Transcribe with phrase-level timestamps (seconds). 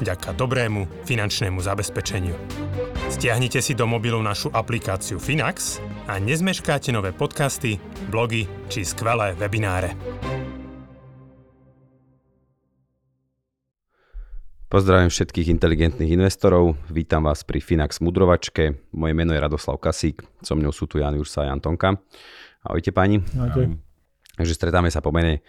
[0.00, 2.34] vďaka dobrému finančnému zabezpečeniu.
[3.12, 5.78] Stiahnite si do mobilu našu aplikáciu Finax
[6.10, 7.78] a nezmeškáte nové podcasty,
[8.10, 9.94] blogy či skvelé webináre.
[14.74, 18.90] Pozdravím všetkých inteligentných investorov, vítam vás pri Finax Mudrovačke.
[18.90, 21.94] Moje meno je Radoslav Kasík, so mnou sú tu Jan Ursa a Jan Tonka.
[22.66, 23.22] Ahojte páni.
[23.38, 23.78] Ahojte.
[24.34, 25.46] Takže stretáme sa po mene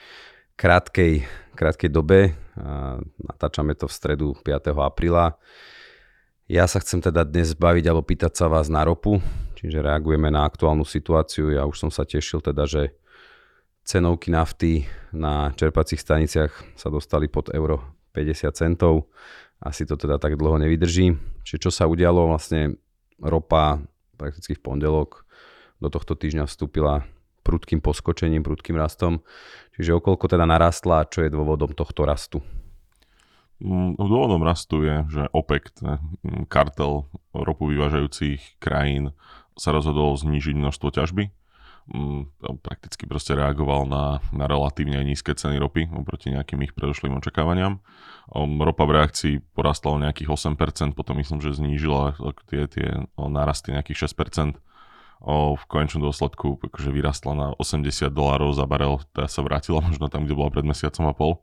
[0.61, 1.25] krátkej,
[1.57, 2.37] krátkej dobe.
[3.19, 4.71] Natáčame to v stredu 5.
[4.79, 5.35] apríla.
[6.45, 9.17] Ja sa chcem teda dnes baviť alebo pýtať sa vás na ropu,
[9.57, 11.49] čiže reagujeme na aktuálnu situáciu.
[11.49, 12.93] Ja už som sa tešil teda, že
[13.81, 17.81] cenovky nafty na čerpacích staniciach sa dostali pod euro
[18.13, 19.09] 50 centov.
[19.57, 21.17] Asi to teda tak dlho nevydrží.
[21.41, 22.77] Čiže čo sa udialo, vlastne
[23.17, 23.81] ropa
[24.15, 25.25] prakticky v pondelok
[25.81, 27.09] do tohto týždňa vstúpila
[27.45, 29.21] prudkým poskočením, prudkým rastom.
[29.77, 32.41] Čiže okolko teda narastla čo je dôvodom tohto rastu?
[33.63, 39.15] Mm, dôvodom rastu je, že OPEC, mm, kartel ropu vyvážajúcich krajín,
[39.55, 41.31] sa rozhodol znížiť množstvo ťažby.
[41.85, 42.33] Mm,
[42.65, 47.79] prakticky proste reagoval na, na relatívne nízke ceny ropy oproti nejakým ich predošlým očakávaniam.
[48.35, 52.17] Ropa v reakcii porastla o nejakých 8%, potom myslím, že znížila
[52.49, 54.59] tie, tie nárasty nejakých 6%.
[55.23, 60.27] V konečnom dôsledku akože vyrastla na 80 dolárov za barel, teda sa vrátila možno tam,
[60.27, 61.33] kde bola pred mesiacom a pol.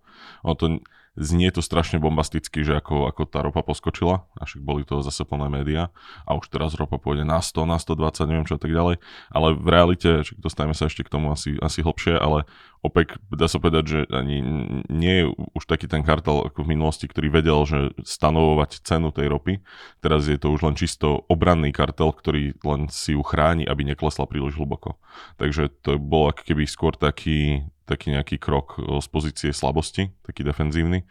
[0.45, 0.79] O, to,
[1.19, 5.29] znie to strašne bombasticky, že ako, ako tá ropa poskočila, a však boli to zase
[5.29, 5.93] plné médiá
[6.25, 8.97] a už teraz ropa pôjde na 100, na 120, neviem čo a tak ďalej,
[9.29, 12.49] ale v realite, však dostaneme sa ešte k tomu asi, asi hlbšie, ale
[12.83, 14.43] OPEC, dá sa povedať, že ani
[14.91, 19.31] nie je už taký ten kartel ako v minulosti, ktorý vedel, že stanovovať cenu tej
[19.31, 19.63] ropy.
[20.03, 24.27] Teraz je to už len čisto obranný kartel, ktorý len si ju chráni, aby neklesla
[24.27, 24.99] príliš hlboko.
[25.39, 31.05] Takže to bol ako keby skôr taký taký nejaký krok z pozície slabosti, taký defenzívny,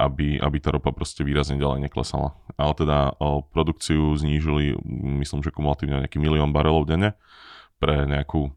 [0.00, 2.38] aby, aby tá ropa proste výrazne ďalej neklesala.
[2.54, 4.78] Ale teda o, produkciu znížili,
[5.20, 7.18] myslím, že kumulatívne nejaký milión barelov denne
[7.82, 8.54] pre nejakú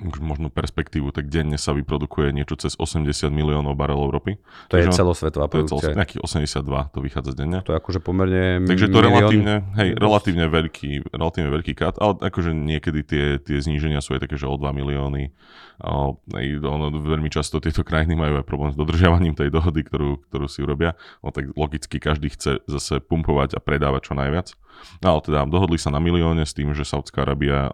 [0.00, 4.40] možno perspektívu, tak denne sa vyprodukuje niečo cez 80 miliónov barelov ropy.
[4.72, 5.92] To Takže je celosvetová produkcia.
[5.92, 7.58] To je nejakých 82, to vychádza denne.
[7.62, 12.12] To je akože pomerne Takže to je relatívne, hej, relatívne veľký, relatívne veľký kat, ale
[12.20, 15.32] akože niekedy tie, tie zníženia sú aj také, že o 2 milióny.
[15.80, 16.20] O,
[16.68, 20.60] ono, veľmi často tieto krajiny majú aj problém s dodržiavaním tej dohody, ktorú, ktorú si
[20.60, 20.92] urobia.
[21.24, 24.52] No tak logicky každý chce zase pumpovať a predávať čo najviac.
[25.00, 27.72] No, ale teda dohodli sa na milióne s tým, že Saudská Arábia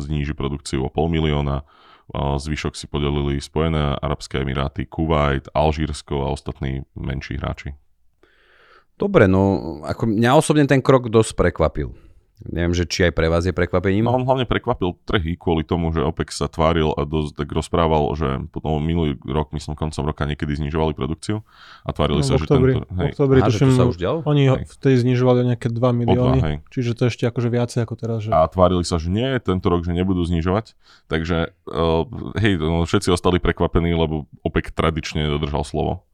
[0.00, 1.66] zníži produkciu o pol milióna,
[2.14, 7.74] zvyšok si podelili Spojené Arabské Emiráty, Kuwait, Alžírsko a ostatní menší hráči.
[8.96, 11.92] Dobre, no ako mňa osobne ten krok dosť prekvapil.
[12.44, 14.04] Neviem, že či aj pre vás je prekvapením.
[14.04, 18.12] No on hlavne prekvapil trhy kvôli tomu, že OPEC sa tváril a dosť tak rozprával,
[18.12, 21.40] že potom minulý rok, myslím koncom roka niekedy znižovali produkciu
[21.80, 22.92] a tvárili no, sa, oktobri, že tento...
[22.92, 23.10] Hej.
[23.16, 24.18] Oktobri, Aha, tuším, to sa už dialo?
[24.28, 24.68] Oni hej.
[24.68, 28.18] vtedy znižovali o nejaké 2 milióny, dva, čiže to ešte akože viacej ako teraz.
[28.28, 28.30] Že...
[28.36, 30.76] A tvárili sa, že nie, tento rok, že nebudú znižovať,
[31.08, 32.04] takže uh,
[32.36, 36.04] hej, no, všetci ostali prekvapení, lebo OPEC tradične dodržal slovo.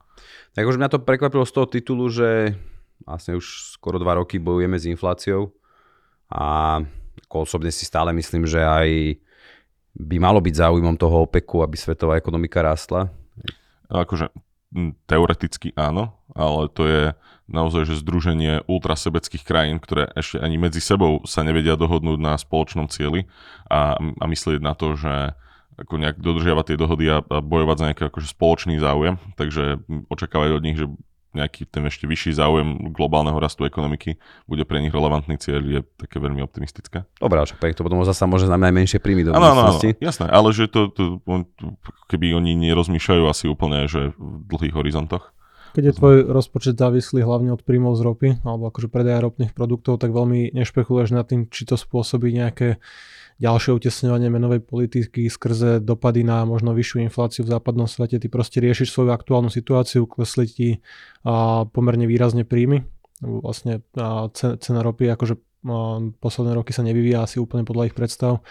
[0.55, 2.55] Tak už mňa to prekvapilo z toho titulu, že
[3.03, 5.51] vlastne už skoro dva roky bojujeme s infláciou
[6.33, 6.81] a
[7.29, 9.21] ako osobne si stále myslím, že aj
[9.93, 13.13] by malo byť záujmom toho OPECu, aby svetová ekonomika rástla.
[13.93, 14.33] Akože
[15.05, 17.03] teoreticky áno, ale to je
[17.45, 22.89] naozaj že združenie ultrasebeckých krajín, ktoré ešte ani medzi sebou sa nevedia dohodnúť na spoločnom
[22.89, 23.29] cieli
[23.69, 25.37] a, a myslieť na to, že
[25.77, 29.17] ako nejak dodržiavať tie dohody a, a bojovať za nejaký akože spoločný záujem.
[29.37, 30.89] Takže očakávať od nich, že
[31.33, 36.21] nejaký ten ešte vyšší záujem globálneho rastu ekonomiky bude pre nich relevantný cieľ, je také
[36.21, 37.05] veľmi optimistické.
[37.17, 40.69] Dobre, však to potom zase môže znamenať menšie príjmy do ano, ano, jasné, ale že
[40.69, 41.19] to, to,
[42.07, 45.33] keby oni nerozmýšľajú asi úplne, že v dlhých horizontoch.
[45.73, 49.97] Keď je tvoj rozpočet závislý hlavne od príjmov z ropy, alebo akože predaja ropných produktov,
[49.97, 52.77] tak veľmi nešpekuluješ nad tým, či to spôsobí nejaké
[53.41, 58.21] ďalšie utesňovanie menovej politiky skrze dopady na možno vyššiu infláciu v západnom svete.
[58.21, 60.69] Ty proste riešiš svoju aktuálnu situáciu, klesli ti
[61.25, 62.85] a, pomerne výrazne príjmy.
[63.25, 65.41] Vlastne a, cena ropy akože
[66.19, 68.43] posledné roky sa nevyvíja asi úplne podľa ich predstav.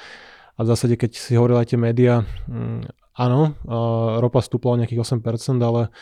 [0.56, 3.56] A v zásade, keď si hovoril aj tie médiá, mm, áno,
[4.20, 5.92] ropa stúpla o nejakých 8%, ale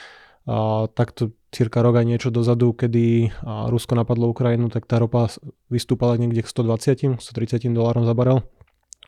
[0.98, 5.30] takto cirka rok aj niečo dozadu, kedy Rusko napadlo Ukrajinu, tak tá ropa
[5.70, 8.42] vystúpala niekde k 120, 130 dolárom za barel.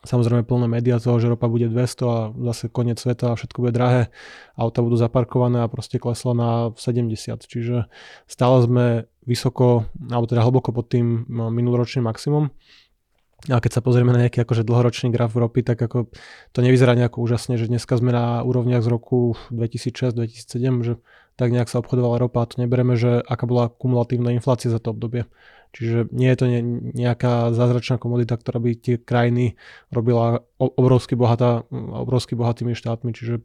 [0.03, 3.71] Samozrejme plné médiá toho, že ropa bude 200 a zase koniec sveta a všetko bude
[3.71, 4.11] drahé.
[4.59, 7.15] Auta budú zaparkované a proste klesla na 70.
[7.47, 7.87] Čiže
[8.27, 8.85] stále sme
[9.23, 12.51] vysoko, alebo teda hlboko pod tým minuloročným maximum.
[13.47, 16.11] A keď sa pozrieme na nejaký akože dlhoročný graf ropy, tak ako
[16.51, 20.99] to nevyzerá nejako úžasne, že dneska sme na úrovniach z roku 2006-2007, že
[21.35, 24.93] tak nejak sa obchodovala ropa a to nebereme, že aká bola kumulatívna inflácia za to
[24.93, 25.25] obdobie.
[25.73, 26.45] Čiže nie je to
[26.93, 29.57] nejaká zázračná komodita, ktorá by tie krajiny
[29.89, 33.09] robila obrovsky, bohatá, obrovsky bohatými štátmi.
[33.09, 33.41] Čiže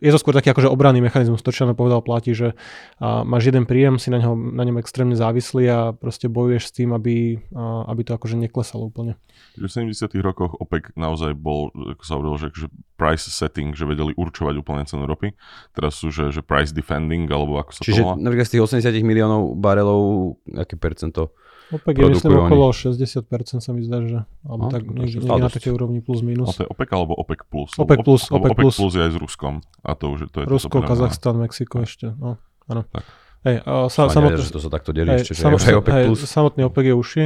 [0.00, 2.52] je to skôr taký akože obranný mechanizmus, to čo nám povedal platí, že
[3.00, 6.72] a máš jeden príjem, si na, ňo, na ňom extrémne závislý a proste bojuješ s
[6.76, 9.16] tým, aby, a, aby to akože neklesalo úplne.
[9.56, 12.66] V 70 rokoch OPEC naozaj bol, ako sa hovorilo, že, že
[13.00, 15.32] price setting, že vedeli určovať úplne cenu ropy.
[15.72, 18.14] Teraz sú, že, že price defending, alebo ako sa Čiže to volá.
[18.20, 21.32] napríklad z tých 80 miliónov barelov, aké percento
[21.70, 25.50] OPEC je myslím okolo 60% sa mi zdá, že alebo no, tak niekde, niekde na
[25.50, 26.50] takej úrovni plus minus.
[26.50, 27.70] A to je OPEC alebo OPEC plus?
[27.78, 28.74] OPEC plus, OPEC, OPEC plus.
[28.74, 29.54] plus je aj s Ruskom.
[29.86, 32.10] A to už je, to je Rusko, to, Kazachstan, Mexiko ešte.
[32.18, 32.82] No, áno.
[32.90, 33.04] Tak.
[33.40, 36.18] Hej, a sa, samotný, že to sa takto delí hej, ešte, že samotný, OPEC plus.
[36.20, 37.24] Hej, samotný OPEC je uši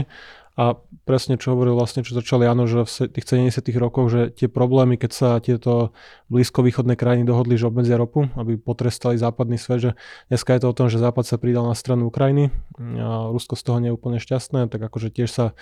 [0.54, 4.46] a presne čo hovoril vlastne, čo začali áno, že v tých 70 rokoch, že tie
[4.46, 5.90] problémy, keď sa tieto
[6.30, 9.90] blízkovýchodné krajiny dohodli, že obmedzia ropu, aby potrestali západný svet, že
[10.30, 13.62] dneska je to o tom, že západ sa pridal na stranu Ukrajiny a Rusko z
[13.66, 15.58] toho nie je úplne šťastné, tak akože tiež sa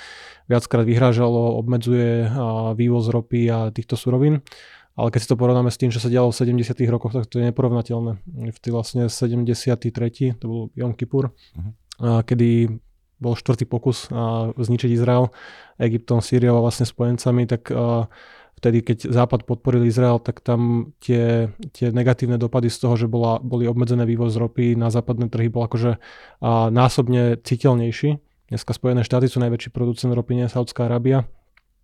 [0.52, 2.28] viackrát vyhrážalo, obmedzuje
[2.76, 4.44] vývoz ropy a týchto surovín.
[4.92, 7.40] Ale keď si to porovnáme s tým, čo sa dialo v 70 rokoch, tak to
[7.40, 8.12] je neporovnateľné.
[8.52, 10.36] V tý vlastne 73.
[10.36, 12.20] to bol Jom Kippur, uh-huh.
[12.28, 12.76] kedy
[13.22, 15.30] bol štvrtý pokus uh, zničiť Izrael
[15.78, 18.10] Egyptom, Sýriou a vlastne spojencami, tak uh,
[18.58, 23.38] vtedy, keď Západ podporil Izrael, tak tam tie, tie negatívne dopady z toho, že bola,
[23.38, 28.18] boli obmedzené vývoz ropy na západné trhy, bol akože uh, násobne citeľnejší.
[28.50, 31.24] Dneska Spojené štáty sú najväčší producent ropy, nie Saudská Arábia.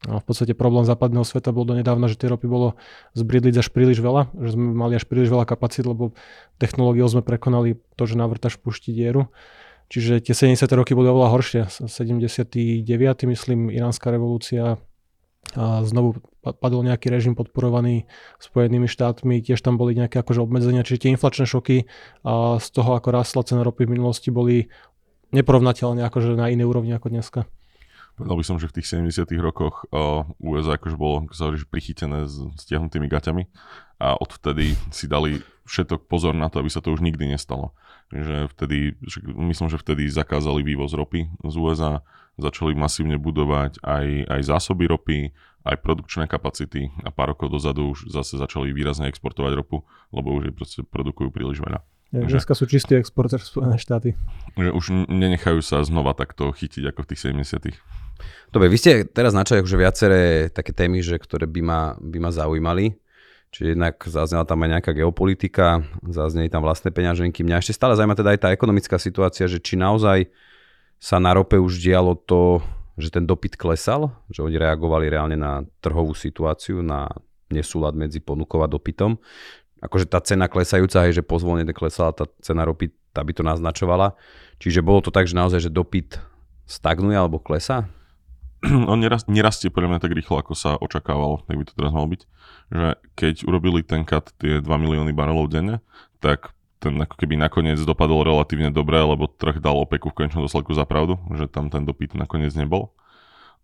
[0.07, 2.79] A v podstate problém západného sveta bol donedávna, že tej ropy bolo
[3.19, 6.15] zbridliť až príliš veľa, že sme mali až príliš veľa kapacít, lebo
[6.63, 9.27] technológiou sme prekonali to, že navrtaš pušti dieru.
[9.89, 10.69] Čiže tie 70.
[10.77, 11.63] roky boli oveľa horšie.
[11.89, 12.85] 79.
[13.25, 14.77] myslím, iránska revolúcia
[15.57, 18.05] a znovu padol nejaký režim podporovaný
[18.37, 21.89] Spojenými štátmi, tiež tam boli nejaké akože obmedzenia, čiže tie inflačné šoky
[22.21, 24.69] a z toho, ako rástla cena ropy v minulosti, boli
[25.33, 27.41] neporovnateľne akože na inej úrovni ako dneska.
[28.19, 32.35] Povedal by som, že v tých 70 rokoch uh, USA akože bolo, ako prichytené s
[32.67, 33.47] stiahnutými gaťami
[34.03, 35.39] a odvtedy si dali
[35.69, 37.77] všetok pozor na to, aby sa to už nikdy nestalo.
[38.09, 38.97] Že vtedy,
[39.37, 42.01] myslím, že vtedy zakázali vývoz ropy z USA,
[42.41, 45.19] začali masívne budovať aj, aj zásoby ropy,
[45.69, 49.85] aj produkčné kapacity a pár rokov dozadu už zase začali výrazne exportovať ropu,
[50.15, 51.85] lebo už je proste produkujú príliš veľa.
[52.09, 54.17] Ja, dneska sú čistí exporter Spojené štáty.
[54.57, 57.77] Že už nenechajú sa znova takto chytiť ako v tých 70
[58.49, 62.31] Dobre, vy ste teraz načali akože viaceré také témy, že, ktoré by ma, by ma
[62.33, 62.97] zaujímali.
[63.49, 67.41] Čiže jednak zaznela tam aj nejaká geopolitika, zazneli tam vlastné peňaženky.
[67.41, 70.29] Mňa ešte stále zaujíma teda aj tá ekonomická situácia, že či naozaj
[71.01, 72.61] sa na rope už dialo to,
[72.99, 77.09] že ten dopyt klesal, že oni reagovali reálne na trhovú situáciu, na
[77.49, 79.17] nesúlad medzi ponukou a dopytom.
[79.79, 84.19] Akože tá cena klesajúca, hej, že pozvolne klesala tá cena ropy, tá by to naznačovala.
[84.59, 86.19] Čiže bolo to tak, že naozaj, že dopyt
[86.67, 87.87] stagnuje alebo klesá?
[88.93, 88.99] on
[89.31, 92.23] nerastie podľa mňa tak rýchlo, ako sa očakávalo, tak by to teraz malo byť.
[92.69, 95.79] Že keď urobili ten cut tie 2 milióny barelov denne,
[96.19, 100.75] tak ten ako keby nakoniec dopadol relatívne dobre, lebo trh dal opeku v konečnom dôsledku
[100.75, 102.95] za pravdu, že tam ten dopyt nakoniec nebol.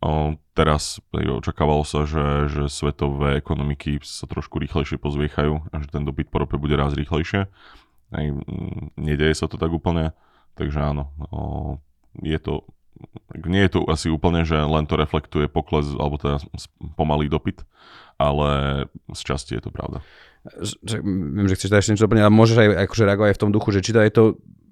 [0.03, 6.03] O, teraz očakávalo sa, že, že svetové ekonomiky sa trošku rýchlejšie pozviechajú a že ten
[6.03, 7.47] dopyt po rope bude raz rýchlejšie.
[8.15, 8.27] Aj,
[8.99, 10.11] nedeje sa to tak úplne,
[10.59, 11.39] takže áno, o,
[12.21, 12.67] je to
[13.35, 16.39] nie je to asi úplne, že len to reflektuje pokles alebo teda
[16.95, 17.67] pomalý dopyt,
[18.17, 20.01] ale z časti je to pravda.
[20.61, 23.43] Že, viem, že chceš dať ešte niečo doplniť, ale môžeš aj akože reagovať aj v
[23.43, 24.25] tom duchu, že či to je to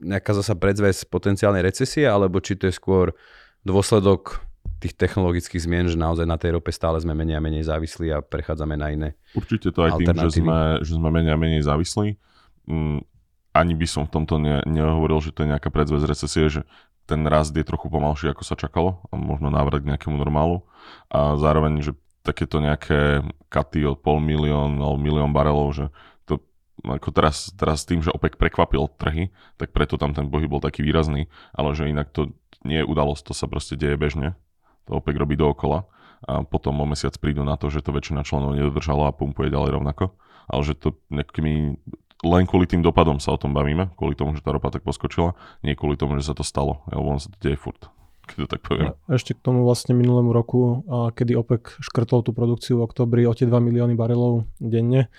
[0.02, 3.16] nejaká zasa predzves potenciálnej recesie, alebo či to je skôr
[3.64, 4.42] dôsledok
[4.82, 8.18] tých technologických zmien, že naozaj na tej rope stále sme menej a menej závislí a
[8.18, 12.18] prechádzame na iné Určite to aj tým, že sme, že sme menej a menej závislí.
[12.66, 13.06] Mm,
[13.54, 16.60] ani by som v tomto ne, nehovoril, že to je nejaká predzvesť recesie, že
[17.06, 20.64] ten rast je trochu pomalší, ako sa čakalo, a možno návrat k nejakému normálu.
[21.10, 21.92] A zároveň, že
[22.22, 25.84] takéto nejaké katy od pol milión alebo milión barelov, že
[26.24, 26.38] to
[26.86, 30.86] ako teraz, teraz tým, že OPEC prekvapil trhy, tak preto tam ten pohyb bol taký
[30.86, 32.30] výrazný, ale že inak to
[32.62, 34.38] nie je udalosť, to sa proste deje bežne.
[34.86, 35.90] To OPEC robí dookola
[36.22, 39.70] a potom o mesiac prídu na to, že to väčšina členov nedodržala a pumpuje ďalej
[39.82, 40.14] rovnako.
[40.46, 41.78] Ale že to nejakými
[42.22, 45.34] len kvôli tým dopadom sa o tom bavíme, kvôli tomu, že tá ropa tak poskočila,
[45.66, 47.90] nie kvôli tomu, že sa to stalo, lebo on sa to deje furt
[48.22, 48.94] keď to tak poviem.
[49.10, 53.50] Ešte k tomu vlastne minulému roku, kedy OPEC škrtol tú produkciu v oktobri o tie
[53.50, 55.10] 2 milióny barelov denne,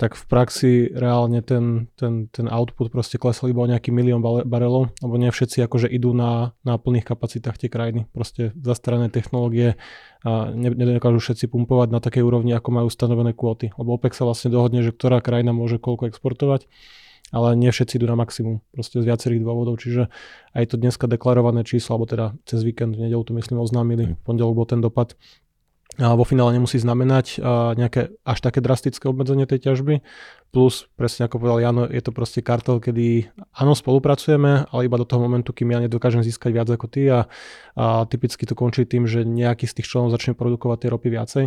[0.00, 4.96] tak v praxi reálne ten, ten, ten output proste klesol iba o nejaký milión barelov,
[5.04, 8.08] lebo nie všetci akože idú na, na plných kapacitách tie krajiny.
[8.08, 9.76] Proste zastarané technológie
[10.24, 13.76] a nedokážu všetci pumpovať na takej úrovni, ako majú stanovené kvóty.
[13.76, 16.64] Lebo OPEC sa vlastne dohodne, že ktorá krajina môže koľko exportovať,
[17.28, 19.76] ale nie všetci idú na maximum, proste z viacerých dôvodov.
[19.84, 20.08] Čiže
[20.56, 24.22] aj to dneska deklarované číslo, alebo teda cez víkend, v nedelu to myslím oznámili, v
[24.24, 25.12] pondelok bol ten dopad,
[25.98, 27.42] vo finále nemusí znamenať
[27.74, 30.04] nejaké až také drastické obmedzenie tej ťažby.
[30.50, 35.06] Plus, presne ako povedal Jano, je to proste kartel, kedy áno, spolupracujeme, ale iba do
[35.06, 37.30] toho momentu, kým ja nedokážem získať viac ako ty a,
[37.78, 41.44] a typicky to končí tým, že nejaký z tých členov začne produkovať tie ropy viacej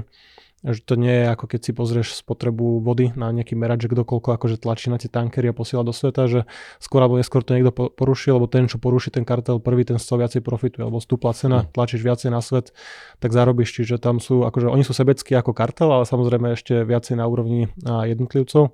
[0.63, 4.08] že to nie je ako keď si pozrieš spotrebu vody na nejaký merač, že kto
[4.08, 6.39] koľko akože tlačí na tie tankery a posiela do sveta, že
[6.79, 10.08] skôr alebo neskôr to niekto poruší, lebo ten, čo poruší ten kartel prvý, ten z
[10.08, 11.75] toho viacej profituje, lebo stúpla cena, hm.
[11.75, 12.72] tlačíš viacej na svet,
[13.20, 17.20] tak zarobíš, čiže tam sú, akože oni sú sebeckí ako kartel, ale samozrejme ešte viacej
[17.20, 18.72] na úrovni jednotlivcov.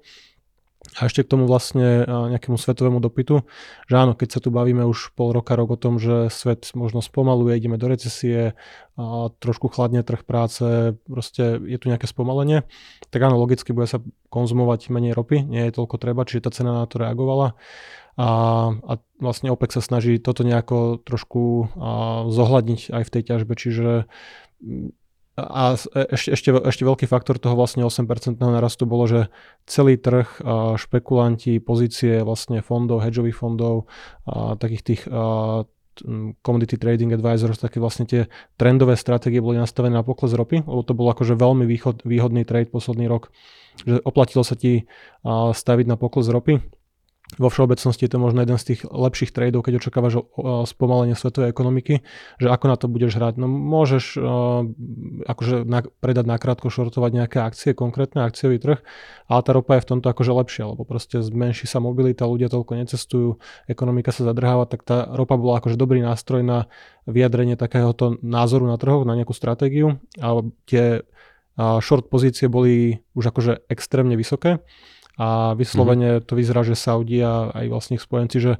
[0.79, 3.43] A ešte k tomu vlastne nejakému svetovému dopytu,
[3.91, 7.03] že áno, keď sa tu bavíme už pol roka, rok o tom, že svet možno
[7.03, 8.55] spomaluje, ideme do recesie,
[8.95, 12.63] a trošku chladne trh práce, proste je tu nejaké spomalenie,
[13.11, 13.99] tak áno, logicky bude sa
[14.31, 17.59] konzumovať menej ropy, nie je toľko treba, čiže tá cena na to reagovala.
[18.19, 18.27] A,
[18.75, 24.07] a vlastne OPEC sa snaží toto nejako trošku a, zohľadniť aj v tej ťažbe, čiže
[25.45, 29.19] a e, ešte, ešte, ešte veľký faktor toho vlastne 8% narastu bolo, že
[29.63, 30.27] celý trh,
[30.75, 33.87] špekulanti, pozície vlastne fondov, hedžových fondov,
[34.59, 35.01] takých tých
[36.41, 40.95] commodity trading advisors, také vlastne tie trendové stratégie boli nastavené na pokles ropy, lebo to
[40.95, 43.35] bol akože veľmi východ, výhodný trade posledný rok,
[43.83, 44.87] že oplatilo sa ti
[45.27, 46.78] staviť na pokles ropy
[47.37, 50.25] vo všeobecnosti je to možno jeden z tých lepších tradeov, keď očakávaš
[50.65, 52.01] spomalenie svetovej ekonomiky,
[52.41, 53.37] že ako na to budeš hrať.
[53.37, 54.65] No môžeš uh,
[55.29, 58.81] akože na, predať nakrátko, šortovať nejaké akcie, konkrétne akciový trh,
[59.29, 62.73] ale tá ropa je v tomto akože lepšia, lebo proste zmenší sa mobilita, ľudia toľko
[62.81, 63.37] necestujú,
[63.69, 66.65] ekonomika sa zadrháva, tak tá ropa bola akože dobrý nástroj na
[67.05, 71.05] vyjadrenie takéhoto názoru na trhoch, na nejakú stratégiu, ale tie
[71.61, 74.65] uh, short pozície boli už akože extrémne vysoké
[75.19, 76.27] a vyslovene mm-hmm.
[76.31, 78.51] to vyzerá, že Saudi a aj vlastne ich spojenci, že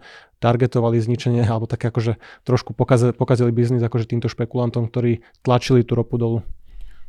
[0.44, 5.96] targetovali zničenie alebo tak akože trošku pokazili, pokazili biznis akože týmto špekulantom, ktorí tlačili tú
[5.96, 6.44] ropu dolu.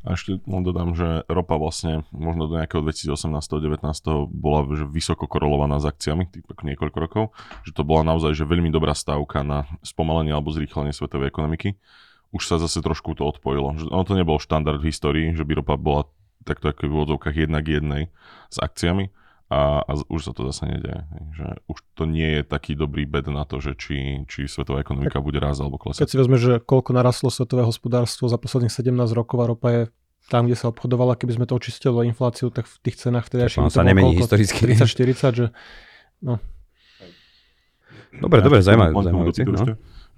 [0.00, 3.84] A ešte len dodám, že ropa vlastne možno do nejakého 2018-2019
[4.32, 7.24] bola že vysoko korelovaná s akciami, tých niekoľko rokov,
[7.68, 11.76] že to bola naozaj že veľmi dobrá stavka na spomalenie alebo zrýchlenie svetovej ekonomiky.
[12.32, 13.76] Už sa zase trošku to odpojilo.
[13.76, 16.08] Že ono to nebol štandard v histórii, že by ropa bola
[16.48, 18.08] takto ako v úvodzovkách jednak jednej
[18.48, 19.12] s akciami,
[19.50, 21.02] a, a už sa to zase nedeje.
[21.34, 25.18] Že už to nie je taký dobrý bed na to, že či, či svetová ekonomika
[25.18, 26.06] tak, bude raz alebo klesať.
[26.06, 29.82] Keď si vezme, že koľko narastlo svetové hospodárstvo za posledných 17 rokov a ropa je
[30.30, 33.50] tam, kde sa obchodovala, keby sme to očistili o infláciu, tak v tých cenách vtedy
[33.50, 34.78] ešte sa nemení historicky.
[34.78, 35.46] 30-40, že
[36.22, 36.38] no.
[38.14, 38.94] Dobre, ja, dobre, zaujímavé.
[38.94, 39.26] No.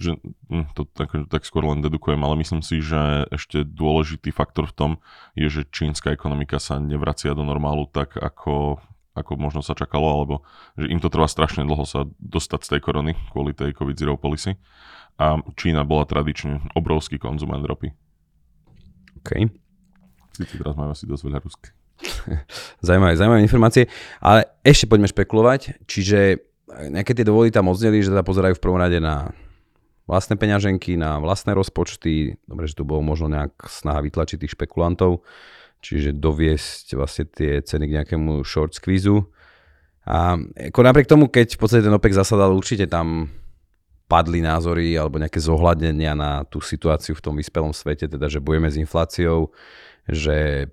[0.01, 0.19] Že,
[0.53, 4.75] hm, to tak, tak skôr len dedukujem, ale myslím si, že ešte dôležitý faktor v
[4.77, 4.91] tom
[5.33, 10.35] je, že čínska ekonomika sa nevracia do normálu tak, ako ako možno sa čakalo, alebo
[10.77, 14.17] že im to trvá strašne dlho sa dostať z tej korony kvôli tej COVID zero
[14.17, 14.57] policy.
[15.21, 17.93] A Čína bola tradične obrovský konzument ropy.
[19.21, 19.31] OK.
[20.33, 21.69] Sice teraz majú asi dosť veľa ruské.
[22.87, 23.93] zaujímavé, zaujímavé informácie.
[24.25, 25.85] Ale ešte poďme špekulovať.
[25.85, 26.41] Čiže
[26.89, 29.37] nejaké tie dôvody tam odzneli, že teda pozerajú v prvom rade na
[30.09, 32.41] vlastné peňaženky, na vlastné rozpočty.
[32.49, 35.23] Dobre, že tu bolo možno nejak snaha vytlačiť tých špekulantov
[35.83, 39.27] čiže doviesť vlastne tie ceny k nejakému short squeezu.
[40.07, 40.39] A
[40.73, 43.31] ako napriek tomu, keď v podstate ten OPEC zasadal, určite tam
[44.07, 48.69] padli názory alebo nejaké zohľadnenia na tú situáciu v tom vyspelom svete, teda že bojeme
[48.69, 49.51] s infláciou,
[50.05, 50.69] že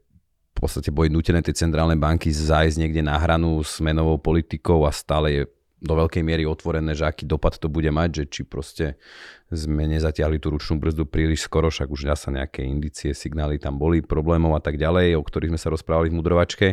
[0.50, 4.92] v podstate boli nutené tie centrálne banky zájsť niekde na hranu s menovou politikou a
[4.92, 5.44] stále je
[5.80, 9.00] do veľkej miery otvorené, že aký dopad to bude mať, že či proste
[9.48, 14.04] sme nezatiahli tú ručnú brzdu príliš skoro, však už sa nejaké indície, signály tam boli,
[14.04, 16.68] problémov a tak ďalej, o ktorých sme sa rozprávali v mudrovačke.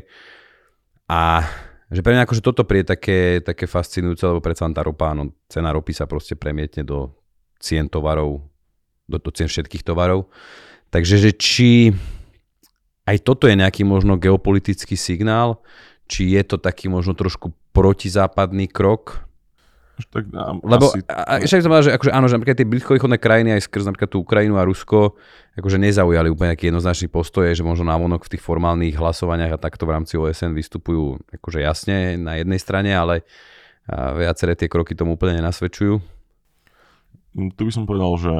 [1.07, 1.47] A
[1.87, 5.71] že pre mňa akože toto prie také, také fascinujúce, lebo predsa tá ropa, no, cena
[5.71, 7.15] ropy sa proste premietne do
[7.63, 8.43] cien tovarov,
[9.07, 10.27] do, do cien všetkých tovarov.
[10.91, 11.95] Takže že či
[13.07, 15.63] aj toto je nejaký možno geopolitický signál,
[16.07, 19.27] či je to taký možno trošku protizápadný krok?
[19.97, 23.17] Tak, a, Lebo asi, a, a, však som že akože áno, že napríklad tie blízkovýchodné
[23.17, 25.17] krajiny aj skrz napríklad tú Ukrajinu a Rusko
[25.57, 29.89] akože nezaujali úplne nejaký jednoznačný postoj, že možno návonok v tých formálnych hlasovaniach a takto
[29.89, 33.25] v rámci OSN vystupujú akože jasne na jednej strane, ale
[33.89, 35.95] viaceré tie kroky tomu úplne nenasvedčujú.
[37.57, 38.35] tu by som povedal, že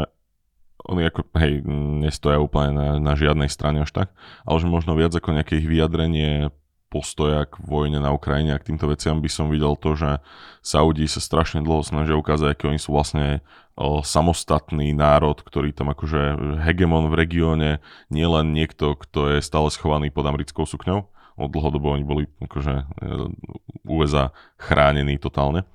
[0.87, 1.65] oni ako, hej,
[2.05, 4.09] nestoja úplne na, na žiadnej strane až tak,
[4.45, 6.53] ale že možno viac ako nejaké ich vyjadrenie
[6.87, 10.23] postoja k vojne na Ukrajine a k týmto veciam by som videl to, že
[10.63, 13.43] Saudi sa strašne dlho snažia ukázať, aký oni sú vlastne
[13.75, 17.71] o, samostatný národ, ktorý tam akože hegemon v regióne,
[18.09, 21.11] nielen niekto, kto je stále schovaný pod americkou sukňou.
[21.37, 22.85] Od dlhodobo oni boli akože e,
[23.85, 25.69] USA chránení totálne.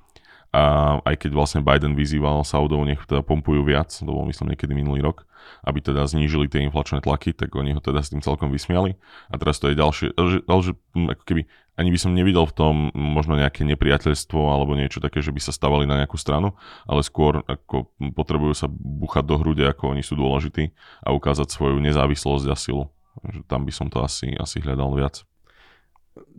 [0.51, 4.75] A aj keď vlastne Biden vyzýval Saudov, nech teda pompujú viac, to bol myslím niekedy
[4.75, 5.23] minulý rok,
[5.63, 8.99] aby teda znížili tie inflačné tlaky, tak oni ho teda s tým celkom vysmiali.
[9.31, 11.47] A teraz to je ďalšie, že hm, ako keby
[11.79, 15.55] ani by som nevidel v tom možno nejaké nepriateľstvo alebo niečo také, že by sa
[15.55, 20.19] stavali na nejakú stranu, ale skôr ako potrebujú sa buchať do hrude, ako oni sú
[20.19, 22.91] dôležití a ukázať svoju nezávislosť a silu.
[23.23, 25.23] Že tam by som to asi, asi hľadal viac.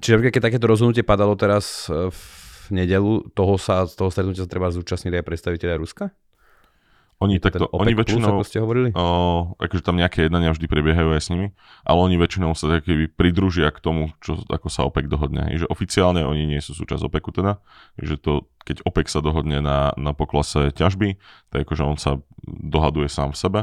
[0.05, 5.19] Čiže keď takéto rozhodnutie padalo teraz v nedelu, toho sa, toho stretnutia sa treba zúčastniť
[5.19, 6.15] aj predstaviteľia Ruska?
[7.23, 8.91] Oni, takto, oni väčšinou, plus, ste hovorili?
[8.99, 11.55] O, akože tam nejaké jednania vždy prebiehajú aj s nimi,
[11.87, 15.47] ale oni väčšinou sa taký pridružia k tomu, čo, ako sa OPEC dohodne.
[15.55, 17.63] Že oficiálne oni nie sú súčasť OPECu teda,
[17.95, 21.23] že to, keď OPEC sa dohodne na, na poklase ťažby,
[21.55, 23.61] tak akože on sa dohaduje sám v sebe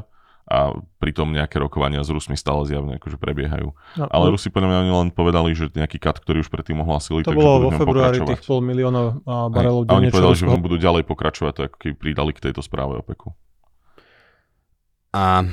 [0.49, 3.69] a pritom nejaké rokovania s Rusmi stále zjavne akože prebiehajú.
[4.01, 4.31] No, Ale no.
[4.33, 7.45] Rusi podľa mňa oni len povedali, že nejaký kat, ktorý už predtým ohlásili, to takže
[7.45, 9.21] bolo vo februári tých pol miliónov
[9.53, 12.97] barelov A oni povedali, že budú ďalej pokračovať, to ako keby pridali k tejto správe
[12.97, 13.29] OPECu.
[15.13, 15.45] A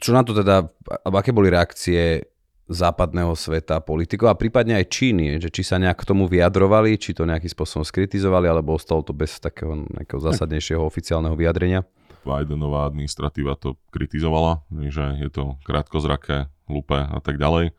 [0.00, 0.66] čo na to teda,
[1.06, 2.26] alebo aké boli reakcie
[2.70, 7.14] západného sveta politikov a prípadne aj Číny, že či sa nejak k tomu vyjadrovali, či
[7.14, 11.86] to nejakým spôsobom skritizovali, alebo ostalo to bez takého nejakého zásadnejšieho oficiálneho vyjadrenia?
[12.22, 17.72] Bidenová administratíva to kritizovala, že je to krátkozraké, hlúpe a tak ďalej.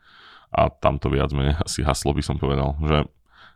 [0.51, 3.07] A tam to viac menej asi haslo by som povedal, že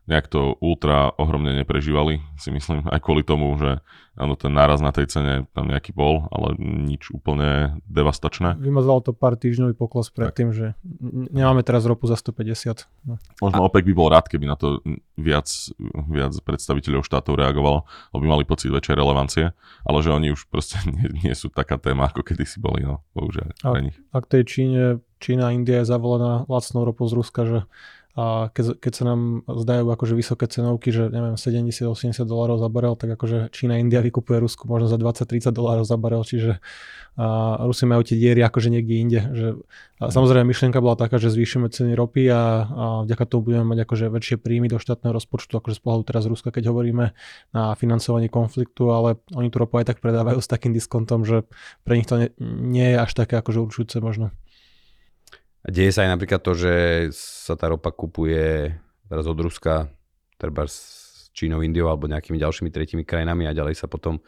[0.05, 3.81] nejak to ultra ohromne neprežívali, si myslím, aj kvôli tomu, že
[4.15, 8.55] áno, ten náraz na tej cene tam nejaký bol, ale nič úplne devastačné.
[8.55, 10.77] Vymazalo to pár týždňový pokles predtým, že
[11.11, 12.87] nemáme teraz ropu za 150.
[13.05, 13.19] No.
[13.43, 14.79] Možno OPEC by bol rád, keby na to
[15.19, 15.49] viac,
[16.07, 17.83] viac predstaviteľov štátov reagovalo,
[18.15, 19.45] lebo by mali pocit väčšej relevancie,
[19.83, 23.57] ale že oni už proste nie, nie sú taká téma, ako kedysi boli, no, bohužiaľ
[23.59, 23.97] pre nich.
[24.15, 27.59] Ak tej Číne, Čína, India je zavolená lacnou ropou z Ruska, že
[28.15, 32.95] a keď, keď sa nám zdajú akože vysoké cenovky, že neviem 70-80 dolárov za barel,
[32.95, 36.63] tak akože Čína, India vykupuje Rusku možno za 20-30 dolárov za barel, čiže
[37.15, 39.19] a Rusi majú tie diery akože niekde inde.
[39.31, 39.47] Že,
[40.03, 43.87] a samozrejme myšlienka bola taká, že zvýšime ceny ropy a, a vďaka tomu budeme mať
[43.87, 47.15] akože väčšie príjmy do štátneho rozpočtu, akože z pohľadu teraz Ruska, keď hovoríme
[47.55, 51.47] na financovanie konfliktu, ale oni tu ropu aj tak predávajú s takým diskontom, že
[51.87, 54.35] pre nich to nie, nie je až také akože určujúce možno.
[55.65, 56.73] A deje sa aj napríklad to, že
[57.17, 58.69] sa tá ropa kupuje
[59.09, 59.89] teraz od Ruska,
[60.37, 64.21] treba s Čínou, Indiou alebo nejakými ďalšími tretími krajinami a ďalej sa potom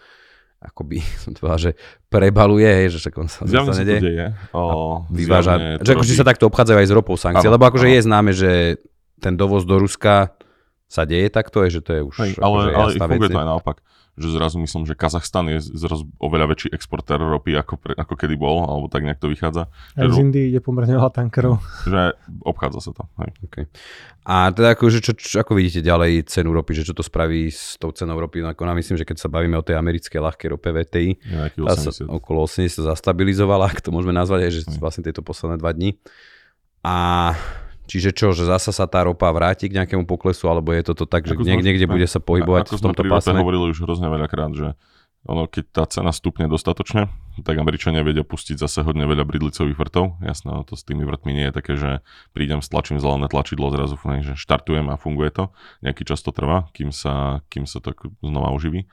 [0.58, 1.72] akoby, som to povedal, že
[2.10, 4.28] prebaluje, hej, že však on sa zjavne sa to deje.
[4.54, 7.94] O, vyváža, že akože sa takto obchádzajú aj z ropou sankcie, lebo akože ano.
[7.94, 8.52] je známe, že
[9.18, 10.37] ten dovoz do Ruska
[10.88, 13.78] sa deje takto, je, že to je už hej, ale, ale funguje to aj naopak
[14.18, 18.34] že zrazu myslím, že Kazachstan je zrazu oveľa väčší exportér ropy, ako, pre, ako kedy
[18.34, 19.70] bol, alebo tak nejak to vychádza.
[19.70, 21.62] Aj z Indii ide pomerne veľa tankerov.
[21.86, 23.06] Že obchádza sa to.
[23.22, 23.32] Hej.
[23.46, 23.64] Okay.
[24.26, 27.54] A teda ako, že čo, čo, ako vidíte ďalej cenu ropy, že čo to spraví
[27.54, 28.42] s tou cenou ropy?
[28.42, 31.22] No, ako myslím, že keď sa bavíme o tej americkej ľahkej rope VTI,
[31.54, 35.62] tá sa okolo 80 sa zastabilizovala, ak to môžeme nazvať, aj, že vlastne tieto posledné
[35.62, 35.94] dva dní.
[36.82, 37.38] A
[37.88, 41.24] Čiže čo, že zasa sa tá ropa vráti k nejakému poklesu, alebo je toto tak,
[41.24, 43.40] že niekde, niekde bude sa pohybovať ako v tomto pásme?
[43.40, 44.76] Ako hovorili už hrozne veľakrát, že
[45.28, 47.12] ono, keď tá cena stupne dostatočne,
[47.44, 50.16] tak Američania vedia pustiť zase hodne veľa bridlicových vrtov.
[50.24, 52.00] Jasné, to s tými vrtmi nie je také, že
[52.32, 55.44] prídem, stlačím zelené tlačidlo, zrazu že štartujem a funguje to.
[55.84, 57.92] Nejaký čas to trvá, kým sa, kým sa to
[58.24, 58.88] znova uživí.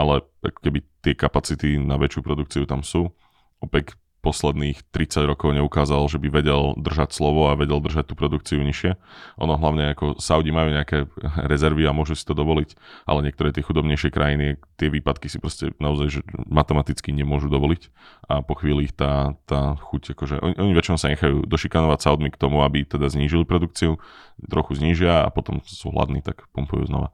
[0.00, 3.12] Ale keby tie kapacity na väčšiu produkciu tam sú,
[3.60, 3.92] OPEC
[4.24, 8.96] posledných 30 rokov neukázal, že by vedel držať slovo a vedel držať tú produkciu nižšie.
[9.44, 11.04] Ono hlavne ako Saudi majú nejaké
[11.52, 12.72] rezervy a môžu si to dovoliť,
[13.04, 17.92] ale niektoré tie chudobnejšie krajiny, tie výpadky si proste naozaj že matematicky nemôžu dovoliť
[18.32, 22.32] a po chvíli ich tá, tá chuť, akože oni, oni väčšinou sa nechajú došikanovať Saudmi
[22.32, 24.00] k tomu, aby teda znížili produkciu,
[24.48, 27.12] trochu znížia a potom sú hladní, tak pumpujú znova.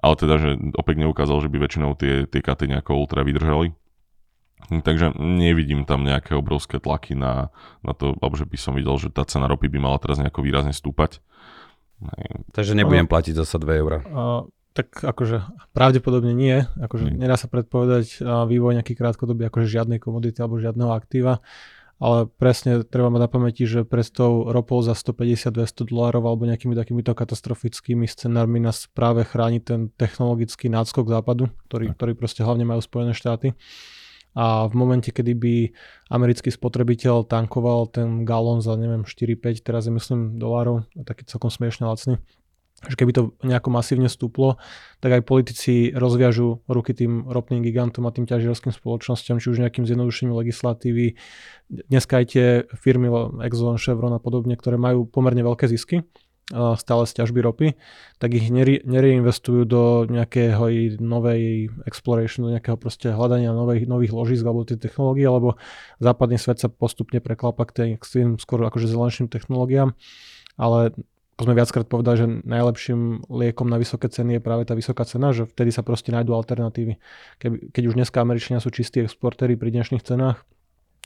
[0.00, 3.76] Ale teda, že opäť neukázal, že by väčšinou tie, tie katy nejako ultra vydržali
[4.66, 7.54] Takže nevidím tam nejaké obrovské tlaky na,
[7.86, 10.42] na to, alebo že by som videl, že tá cena ropy by mala teraz nejako
[10.42, 11.22] výrazne stúpať.
[12.52, 13.98] Takže nebudem platiť zasa 2 eurá.
[14.76, 15.40] tak akože
[15.72, 16.68] pravdepodobne nie.
[16.76, 17.24] Akože Nie.
[17.24, 21.40] nedá sa predpovedať vývoj nejaký krátkodobý akože žiadnej komodity alebo žiadneho aktíva.
[21.96, 26.44] Ale presne treba mať na pamäti, že pre s tou ropou za 150-200 dolárov alebo
[26.44, 32.68] nejakými takýmito katastrofickými scenármi nás práve chráni ten technologický náskok západu, ktorý, ktorý proste hlavne
[32.68, 33.56] majú Spojené štáty.
[34.36, 35.54] A v momente, kedy by
[36.12, 41.88] americký spotrebiteľ tankoval ten galón za neviem 4-5, teraz je myslím dolárov, taký celkom smiešne
[41.88, 42.20] lacný,
[42.84, 44.60] že keby to nejako masívne stúplo,
[45.00, 49.88] tak aj politici rozviažú ruky tým ropným gigantom a tým ťažierským spoločnosťam, či už nejakým
[49.88, 51.16] zjednodušením legislatívy.
[51.72, 52.46] Dneska aj tie
[52.76, 53.08] firmy
[53.40, 56.04] Exxon, Chevron a podobne, ktoré majú pomerne veľké zisky,
[56.52, 57.68] stále z ťažby ropy,
[58.22, 60.70] tak ich nere, nereinvestujú do nejakého
[61.02, 65.58] novej exploration, do nejakého proste hľadania nových, nových ložisk alebo tie technológie, lebo
[65.98, 69.98] západný svet sa postupne preklapa k tým skôr akože zelenším technológiám,
[70.54, 70.94] ale
[71.36, 75.36] ako sme viackrát povedali, že najlepším liekom na vysoké ceny je práve tá vysoká cena,
[75.36, 76.96] že vtedy sa proste nájdú alternatívy.
[77.36, 80.48] Keby, keď už dneska Američania sú čistí exportéry pri dnešných cenách,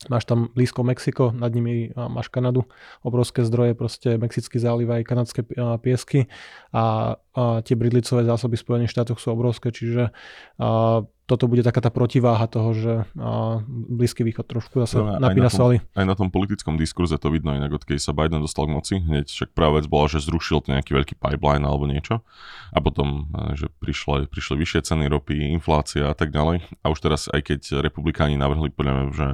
[0.09, 2.65] Máš tam blízko Mexiko, nad nimi máš Kanadu,
[3.05, 5.45] obrovské zdroje, proste Mexický záliv aj kanadské
[5.85, 6.25] piesky.
[6.73, 10.09] A, a tie bridlicové zásoby Spojených štátoch sú obrovské, čiže
[10.57, 15.47] a, toto bude taká tá protiváha toho, že a, Blízky východ trošku zase no, napína
[15.47, 15.77] aj svaly.
[15.95, 19.31] Aj na tom politickom diskurze to vidno inak, odkedy sa Biden dostal k moci, hneď
[19.31, 22.27] však prvá vec bola, že zrušil nejaký veľký pipeline alebo niečo.
[22.75, 26.67] A potom, že prišli, prišli vyššie ceny ropy, inflácia a tak ďalej.
[26.83, 29.29] A už teraz aj keď republikáni navrhli podľa mňa, že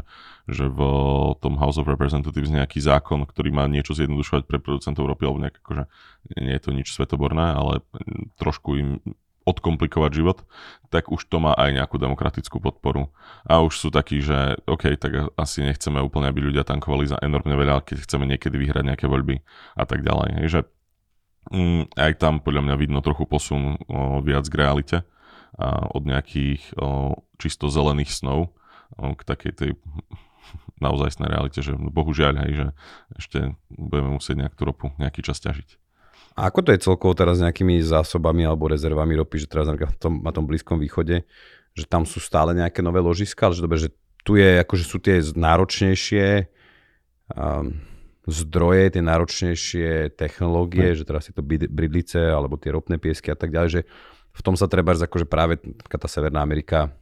[0.46, 0.80] že v
[1.42, 5.58] tom House of Representatives nejaký zákon, ktorý má niečo zjednodušovať pre producentov ropy, alebo nejak
[5.58, 5.84] akože,
[6.38, 7.82] nie je to nič svetoborné, ale
[8.38, 8.88] trošku im
[9.46, 10.42] odkomplikovať život,
[10.90, 13.14] tak už to má aj nejakú demokratickú podporu.
[13.46, 17.54] A už sú takí, že OK, tak asi nechceme úplne, aby ľudia tankovali za enormne
[17.54, 19.40] veľa, keď chceme niekedy vyhrať nejaké voľby
[19.78, 20.28] a tak ďalej.
[20.42, 20.66] Hej,
[21.54, 24.96] mm, aj tam podľa mňa vidno trochu posun o, viac k realite
[25.56, 28.50] a od nejakých o, čisto zelených snov
[28.98, 29.70] o, k takej tej
[30.84, 32.66] naozajstnej realite, že bohužiaľ, hej, že
[33.16, 33.38] ešte
[33.70, 35.85] budeme musieť nejakú ropu nejaký čas ťažiť.
[36.36, 39.76] A ako to je celkovo teraz s nejakými zásobami alebo rezervami ropy, že teraz na
[39.96, 41.24] tom, na tom Blízkom východe,
[41.72, 45.00] že tam sú stále nejaké nové ložiska, ale že dobre, že tu je, akože sú
[45.00, 46.50] tie náročnejšie
[47.32, 47.80] um,
[48.28, 50.98] zdroje, tie náročnejšie technológie, hmm.
[50.98, 53.82] že teraz je to bridlice alebo tie ropné piesky a tak ďalej, že
[54.36, 55.56] v tom sa treba, akože práve
[55.88, 56.92] tá Severná Amerika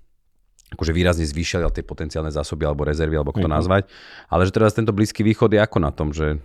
[0.74, 3.82] akože výrazne zvýšili tie potenciálne zásoby alebo rezervy, alebo ako to nazvať.
[4.26, 6.42] Ale že teraz tento Blízky východ je ako na tom, že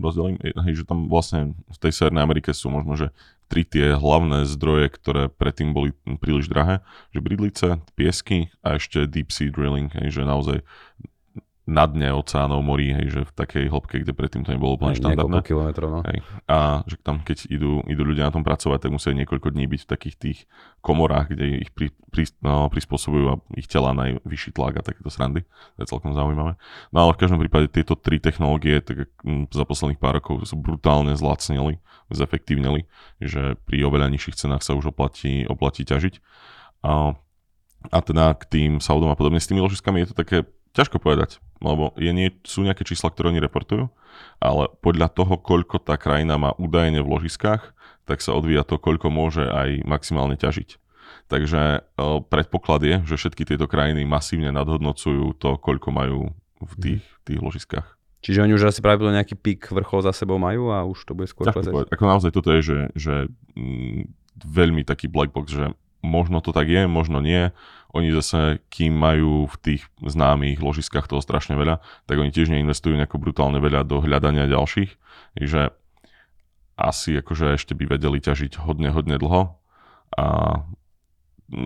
[0.00, 3.08] rozdelím, hej, že tam vlastne v tej Severnej Amerike sú možno, že
[3.46, 6.82] tri tie hlavné zdroje, ktoré predtým boli príliš drahé,
[7.14, 10.66] že bridlice, piesky a ešte deep sea drilling, hej, že naozaj
[11.66, 15.42] na dne oceánov, morí, hej, že v takej hĺbke, kde predtým to nebolo úplne štandardné.
[15.42, 16.00] kilometrov, no.
[16.06, 16.22] Hej.
[16.46, 19.80] A že tam, keď idú, idú ľudia na tom pracovať, tak musia niekoľko dní byť
[19.82, 20.38] v takých tých
[20.78, 25.42] komorách, kde ich pri, pri, no, prispôsobujú a ich tela najvyšší tlak a takéto srandy.
[25.74, 26.54] To je celkom zaujímavé.
[26.94, 30.54] No ale v každom prípade tieto tri technológie tak mm, za posledných pár rokov sú
[30.54, 31.82] brutálne zlacnili,
[32.14, 32.86] zefektívnili,
[33.18, 36.22] že pri oveľa nižších cenách sa už oplatí, oplatí ťažiť.
[36.86, 37.18] A,
[37.90, 41.42] a teda k tým Saudom a podobne s tými ložiskami je to také ťažko povedať
[41.60, 43.88] lebo je nie, sú nejaké čísla, ktoré oni reportujú,
[44.40, 49.10] ale podľa toho, koľko tá krajina má údajne v ložiskách, tak sa odvíja to, koľko
[49.10, 50.78] môže aj maximálne ťažiť.
[51.26, 56.20] Takže o, predpoklad je, že všetky tieto krajiny masívne nadhodnocujú to, koľko majú
[56.62, 56.82] v mhm.
[56.82, 57.88] tých, tých ložiskách.
[58.24, 61.30] Čiže oni už asi pravidelne nejaký pík vrchol za sebou majú a už to bude
[61.30, 61.70] skôr klesať.
[61.94, 63.14] Ako naozaj toto je, že, že
[63.54, 64.10] mm,
[64.42, 65.70] veľmi taký black box, že
[66.06, 67.50] možno to tak je, možno nie.
[67.90, 72.94] Oni zase, kým majú v tých známych ložiskách toho strašne veľa, tak oni tiež neinvestujú
[72.94, 74.94] nejako brutálne veľa do hľadania ďalších.
[75.34, 75.74] Takže
[76.76, 79.56] asi akože ešte by vedeli ťažiť hodne, hodne dlho.
[80.14, 80.24] A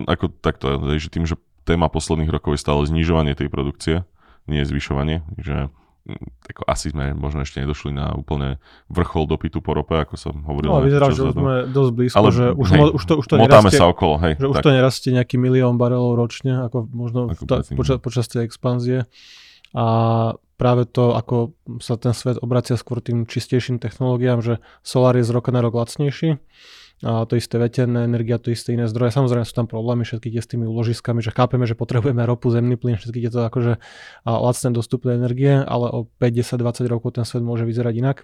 [0.07, 1.35] ako takto, že tým, že
[1.67, 4.07] téma posledných rokov je stále znižovanie tej produkcie,
[4.49, 5.69] nie zvyšovanie, že
[6.47, 8.59] ako asi sme možno ešte nedošli na úplne
[8.91, 10.69] vrchol dopytu po rope, ako som hovoril.
[10.69, 13.35] No, vyzerá, že už sme dosť blízko, Ale, že už, hej, už to, už to
[13.39, 14.33] nerastie, sa okolo, hej.
[14.37, 14.51] Že tak.
[14.51, 19.07] už to nerastie nejaký milión barelov ročne, ako možno ako ta, počas, počas tej expanzie.
[19.71, 19.85] A
[20.59, 25.31] práve to, ako sa ten svet obracia skôr tým čistejším technológiám, že solár je z
[25.31, 26.37] roka na rok lacnejší,
[27.01, 29.17] a to isté veterná energia, to isté iné zdroje.
[29.17, 32.77] Samozrejme sú tam problémy všetky tie s tými úložiskami, že chápeme, že potrebujeme ropu, zemný
[32.77, 33.81] plyn, všetky tieto akože
[34.25, 38.17] lacné dostupné energie, ale o 5, 10, 20 rokov ten svet môže vyzerať inak.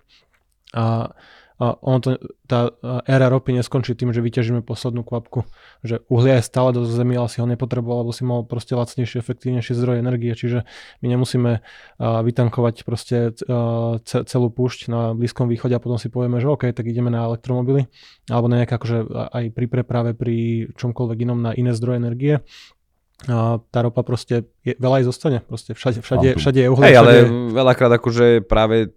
[0.78, 1.16] A
[1.58, 2.10] a ono to,
[2.46, 2.70] tá
[3.10, 5.50] éra ropy neskončí tým, že vyťažíme poslednú kvapku.
[5.82, 9.18] Že uhlia je stále do zemi, ale si ho nepotreboval, lebo si mal proste lacnejšie,
[9.18, 10.70] efektívnejšie zdroje energie, čiže
[11.02, 11.66] my nemusíme
[12.00, 13.34] vytankovať proste
[14.06, 17.90] celú púšť na Blízkom východe a potom si povieme, že OK, tak ideme na elektromobily
[18.30, 22.36] alebo na nejaké akože aj pri preprave, pri čomkoľvek inom na iné zdroje energie
[23.26, 25.38] a tá ropa proste je, veľa aj zostane.
[25.42, 26.86] Proste všade, všade, všade je uhlie.
[26.86, 27.14] Hej, ale
[27.50, 28.94] veľakrát akože práve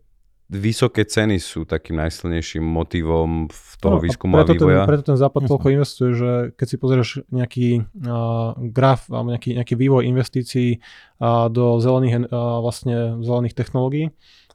[0.51, 4.83] vysoké ceny sú takým najsilnejším motivom v toho no, výskumu a, preto a vývoja.
[4.83, 9.55] Ten, preto ten západ toľko investuje, že keď si pozrieš nejaký uh, graf alebo nejaký,
[9.55, 14.11] nejaký vývoj investícií uh, do zelených, uh, vlastne zelených technológií,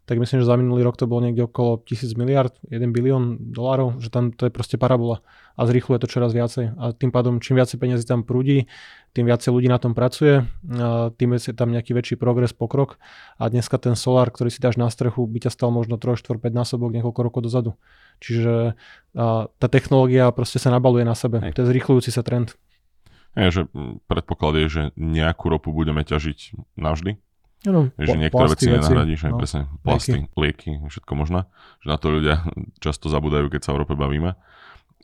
[0.06, 3.98] tak myslím, že za minulý rok to bolo niekde okolo 1000 miliard, 1 bilión dolárov,
[3.98, 5.26] že tam to je proste parabola
[5.58, 6.78] a zrýchluje to čoraz viacej.
[6.78, 8.70] A tým pádom, čím viacej peniazy tam prúdi,
[9.18, 10.46] tým viacej ľudí na tom pracuje,
[11.18, 13.02] tým je tam nejaký väčší progres, pokrok
[13.42, 16.38] a dneska ten solár, ktorý si dáš na strechu, by ťa stal možno 3, 4,
[16.38, 17.74] 5 násobok niekoľko rokov dozadu.
[18.22, 18.78] Čiže
[19.16, 21.42] tá technológia proste sa nabaluje na sebe.
[21.42, 21.58] Hej.
[21.58, 22.54] To je zrýchľujúci sa trend.
[23.36, 23.62] Je, že
[24.08, 27.20] predpoklad je, že nejakú ropu budeme ťažiť navždy,
[27.66, 30.38] No, že niektoré veci nenahradíš, no, presne plasty, lieky.
[30.38, 31.50] lieky, všetko možné.
[31.82, 32.36] Že na to ľudia
[32.84, 34.38] často zabudajú, keď sa o Európe bavíme.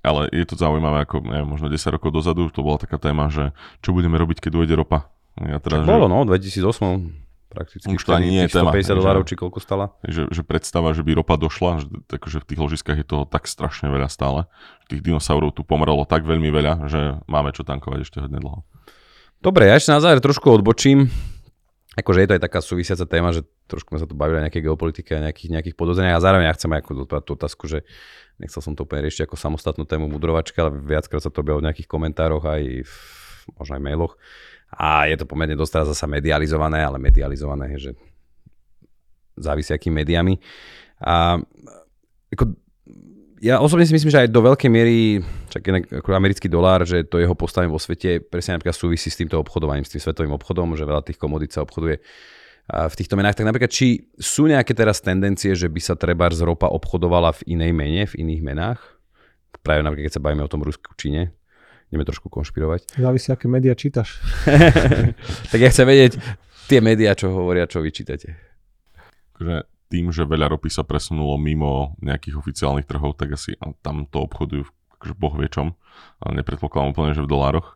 [0.01, 3.53] Ale je to zaujímavé, ako neviem, možno 10 rokov dozadu to bola taká téma, že
[3.85, 5.13] čo budeme robiť, keď dojde ropa.
[5.37, 5.89] Ja teda, že...
[5.89, 7.91] Bolo, no, 2008 prakticky.
[7.91, 8.71] Už to ani nie je téma.
[8.71, 9.91] 150 dolárov, či koľko stala?
[10.07, 13.45] Že, že predstava, že by ropa došla, že, takže v tých ložiskách je toho tak
[13.45, 14.47] strašne veľa stále.
[14.87, 18.63] Tých dinosaurov tu pomrelo tak veľmi veľa, že máme čo tankovať ešte hodne dlho.
[19.43, 21.11] Dobre, ja ešte na záver trošku odbočím
[21.91, 24.63] akože je to aj taká súvisiaca téma, že trošku sme sa tu bavili o nejakej
[24.63, 26.91] geopolitike a nejakých, nejakých podozreniach a zároveň ja chcem aj ako
[27.23, 27.83] tú otázku, že
[28.39, 31.67] nechcel som to úplne riešiť ako samostatnú tému mudrovačka, ale viackrát sa to objavilo v
[31.67, 32.95] nejakých komentároch aj v,
[33.59, 34.15] možno aj mailoch.
[34.71, 37.91] A je to pomerne dosť teraz zasa medializované, ale medializované že
[39.35, 40.39] závisí akými médiami.
[41.03, 41.35] A
[42.31, 42.55] ako
[43.41, 47.17] ja osobne si myslím, že aj do veľkej miery, čak ako americký dolár, že to
[47.17, 50.85] jeho postavenie vo svete presne napríklad súvisí s týmto obchodovaním, s tým svetovým obchodom, že
[50.85, 51.97] veľa tých komodít sa obchoduje
[52.69, 53.41] v týchto menách.
[53.41, 57.57] Tak napríklad, či sú nejaké teraz tendencie, že by sa treba z ropa obchodovala v
[57.57, 58.79] inej mene, v iných menách?
[59.65, 61.33] Práve napríklad, keď sa bavíme o tom Rusku, Číne.
[61.89, 62.95] Ideme trošku konšpirovať.
[62.95, 64.23] Závisí, aké médiá čítaš.
[65.51, 66.23] tak ja chcem vedieť
[66.71, 68.39] tie médiá, čo hovoria, čo vyčítate.
[69.35, 74.23] Akože tým, že veľa ropy sa presunulo mimo nejakých oficiálnych trhov, tak asi tam to
[74.23, 74.63] obchodujú
[75.01, 75.73] akože boh vie čom.
[76.21, 77.73] Ale nepredpokladám úplne, že v dolároch.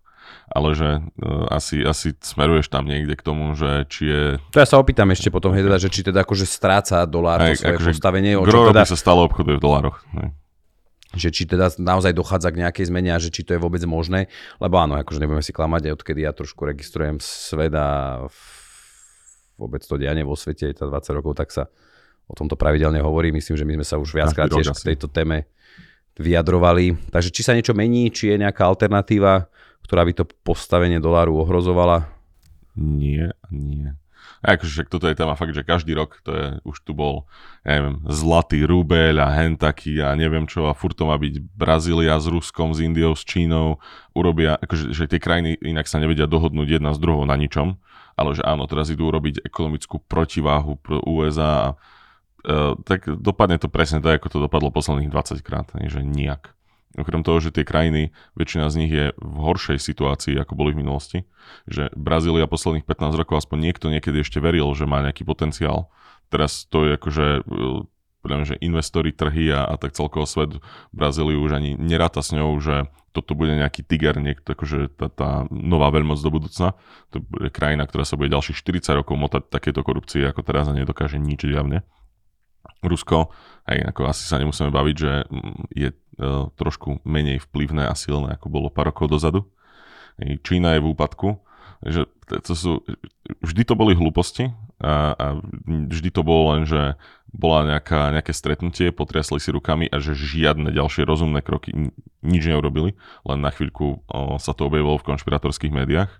[0.49, 4.21] Ale že uh, asi, asi smeruješ tam niekde k tomu, že či je...
[4.53, 7.61] To ja sa opýtam ešte potom, hej, teda, že či teda akože stráca dolár to
[7.61, 8.31] svoje akože postavenie.
[8.37, 8.85] Gro teda...
[8.85, 10.05] sa stále obchoduje v dolároch.
[10.13, 10.33] Ne?
[11.15, 14.27] že či teda naozaj dochádza k nejakej zmene a že či to je vôbec možné,
[14.59, 18.19] lebo áno, akože nebudeme si klamať, aj odkedy ja trošku registrujem svet a
[19.55, 21.71] vôbec to dianie vo svete tá 20 rokov, tak sa
[22.25, 23.29] o tomto pravidelne hovorí.
[23.29, 25.45] Myslím, že my sme sa už viackrát tiež k tejto téme
[26.15, 26.95] vyjadrovali.
[27.11, 29.51] Takže či sa niečo mení, či je nejaká alternatíva,
[29.85, 32.07] ktorá by to postavenie doláru ohrozovala?
[32.75, 33.93] Nie, nie.
[34.45, 37.25] A akože však toto je téma fakt, že každý rok to je, už tu bol,
[37.65, 41.41] ja neviem, zlatý rubel a hen taký a neviem čo a furt to má byť
[41.57, 43.81] Brazília s Ruskom, s Indiou, s Čínou,
[44.13, 47.73] urobia, akože že tie krajiny inak sa nevedia dohodnúť jedna s druhou na ničom,
[48.13, 51.75] ale že áno, teraz idú urobiť ekonomickú protiváhu pro USA a
[52.45, 56.53] Uh, tak dopadne to presne tak, ako to dopadlo posledných 20 krát, že nijak.
[56.95, 60.85] Okrem toho, že tie krajiny, väčšina z nich je v horšej situácii, ako boli v
[60.85, 61.19] minulosti.
[61.67, 65.91] Že Brazília posledných 15 rokov aspoň niekto niekedy ešte veril, že má nejaký potenciál.
[66.31, 67.27] Teraz to je akože
[68.25, 70.57] poviem, že investori, trhy a, a tak celkovo svet
[70.89, 75.29] Brazíliu už ani neráta s ňou, že toto bude nejaký tiger, niekto, akože tá, tá
[75.53, 76.73] nová veľmoc do budúcna.
[77.13, 80.75] To bude krajina, ktorá sa bude ďalších 40 rokov motať takéto korupcie ako teraz a
[80.75, 81.85] nedokáže nič javne.
[82.85, 83.33] Rusko,
[83.65, 88.37] aj ako asi sa nemusíme baviť, že mm, je uh, trošku menej vplyvné a silné,
[88.37, 89.47] ako bolo pár rokov dozadu.
[90.15, 91.43] Čína je v úpadku,
[91.83, 92.71] že to sú,
[93.43, 95.25] vždy to boli hlúposti a, a
[95.67, 96.95] vždy to bolo len, že
[97.35, 101.91] bola nejaká, nejaké stretnutie, potriasli si rukami a že žiadne ďalšie rozumné kroky
[102.23, 102.95] nič neurobili,
[103.27, 106.11] len na chvíľku o, sa to objavilo v konšpiratorských médiách,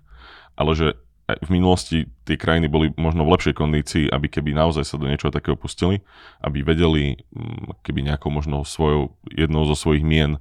[0.60, 0.88] ale že
[1.26, 5.34] v minulosti tie krajiny boli možno v lepšej kondícii, aby keby naozaj sa do niečoho
[5.34, 6.06] takého pustili,
[6.38, 10.38] aby vedeli mm, keby nejakou možno svojou, jednou zo svojich mien,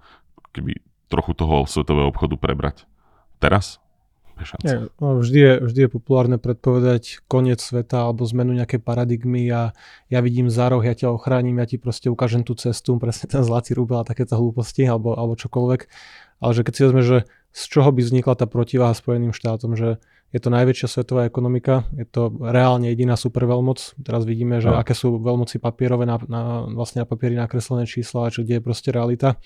[0.54, 0.78] keby
[1.10, 2.86] trochu toho svetového obchodu prebrať.
[3.42, 3.82] Teraz?
[4.68, 9.72] Nie, no vždy, je, vždy je populárne predpovedať koniec sveta alebo zmenu nejakej paradigmy a
[10.12, 13.48] ja vidím za roh, ja ťa ochránim, ja ti proste ukážem tú cestu, presne ten
[13.48, 15.82] zlatý rubel a takéto hlúposti alebo, alebo čokoľvek.
[16.44, 17.18] Ale že keď si vezme, že
[17.56, 20.04] z čoho by vznikla tá protiváha Spojeným štátom, že
[20.36, 23.96] je to najväčšia svetová ekonomika, je to reálne jediná superveľmoc.
[24.04, 24.76] Teraz vidíme, že no.
[24.76, 28.66] aké sú veľmoci papierové na, na, vlastne na papieri nakreslené čísla a čo, kde je
[28.68, 29.40] proste realita.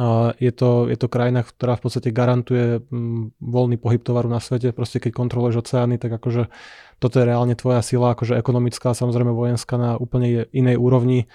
[0.00, 4.40] Uh, je, to, je to krajina, ktorá v podstate garantuje um, voľný pohyb tovaru na
[4.40, 4.72] svete.
[4.72, 6.48] Proste keď kontroluješ oceány, tak akože
[6.96, 11.28] toto je reálne tvoja sila, akože ekonomická, samozrejme vojenská na úplne inej úrovni.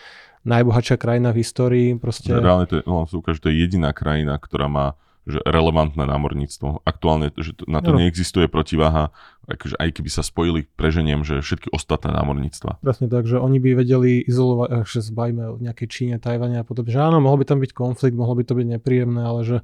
[0.49, 1.87] Najbohatšia krajina v histórii.
[1.97, 2.33] Proste...
[2.33, 6.83] Reálne to je, no, to je jediná krajina, ktorá má že relevantné námorníctvo.
[6.83, 8.03] Aktuálne, že na to no.
[8.03, 9.15] neexistuje protiváha,
[9.47, 12.83] akože aj keby sa spojili, preženiem, že všetky ostatné námorníctva.
[12.83, 16.67] Presne tak, že oni by vedeli izolovať, eh, že zbajme o nejakej Číne, Tajvane a
[16.67, 16.91] podobne.
[16.91, 19.57] Že áno, mohol by tam byť konflikt, mohlo by to byť nepríjemné, ale že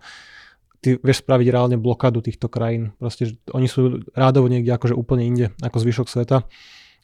[0.80, 2.96] ty vieš spraviť reálne blokádu týchto krajín.
[2.96, 6.48] Proste, že oni sú rádovo niekde akože úplne inde ako zvyšok sveta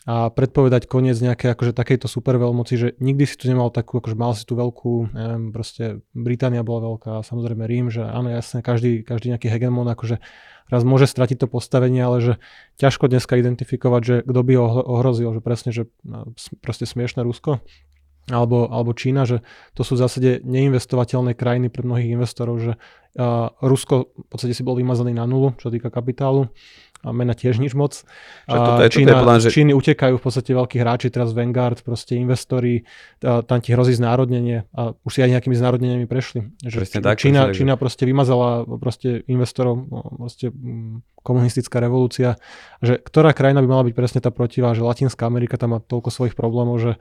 [0.06, 4.14] a predpovedať koniec nejakej akože takejto super veľmoci, že nikdy si tu nemal takú, akože
[4.14, 9.02] mal si tu veľkú, neviem, proste Británia bola veľká, samozrejme Rím, že áno, jasne, každý,
[9.02, 10.22] každý nejaký hegemon akože
[10.70, 12.34] raz môže stratiť to postavenie, ale že
[12.78, 17.66] ťažko dneska identifikovať, že kto by ho ohrozil, že presne, že no, proste smiešne Rusko
[18.30, 19.46] alebo, alebo Čína, že
[19.78, 24.66] to sú v zásade neinvestovateľné krajiny pre mnohých investorov, že uh, Rusko v podstate si
[24.66, 26.50] bol vymazaný na nulu, čo týka kapitálu
[27.12, 28.02] mena tiež nič moc.
[28.48, 29.50] toto je, Čína, toto je plán, že...
[29.52, 32.88] Číny utekajú v podstate veľkí hráči, teraz Vanguard, proste investori,
[33.22, 36.50] tam ti hrozí znárodnenie a už si aj nejakými znárodneniami prešli.
[36.64, 37.60] Že tak, Čína, tak.
[37.60, 40.50] Čína proste vymazala proste investorov, no, proste
[41.26, 42.38] komunistická revolúcia,
[42.86, 46.14] že ktorá krajina by mala byť presne tá protivá, že Latinská Amerika tam má toľko
[46.14, 46.92] svojich problémov, že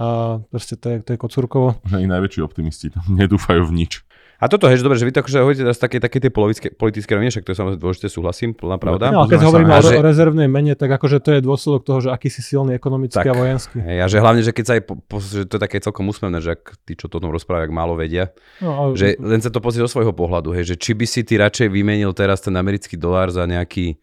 [0.00, 1.76] a, proste to je, to je kocúrkovo.
[1.84, 3.92] Že i najväčší optimisti tam nedúfajú v nič.
[4.36, 7.12] A toto, hej, že dobre, že vy to akože hovoríte teraz také, také tie politické,
[7.16, 9.08] rovine, však to je samozrejme dôležité, súhlasím, plná pravda.
[9.08, 9.96] No, a keď hovoríme o, že...
[9.96, 13.34] rezervnej mene, tak akože to je dôsledok toho, že aký si silný ekonomicky tak, a
[13.34, 13.80] vojenský.
[13.80, 16.04] Hej, a že hlavne, že keď sa aj, po, po, že to je také celkom
[16.04, 18.90] úsmevné, že ak tí, čo to o tom rozprávajú, málo vedia, no, ale...
[18.92, 21.72] že len sa to pozrieť do svojho pohľadu, hej, že či by si ty radšej
[21.72, 23.96] vymenil teraz ten americký dolár za nejaký